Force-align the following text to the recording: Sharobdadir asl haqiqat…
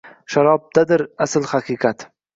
Sharobdadir 0.35 1.03
asl 1.27 1.45
haqiqat… 1.53 2.11